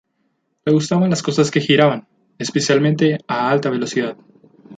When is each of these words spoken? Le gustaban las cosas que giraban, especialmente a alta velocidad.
Le 0.65 0.73
gustaban 0.73 1.11
las 1.11 1.21
cosas 1.21 1.51
que 1.51 1.61
giraban, 1.61 2.07
especialmente 2.39 3.19
a 3.27 3.51
alta 3.51 3.69
velocidad. 3.69 4.17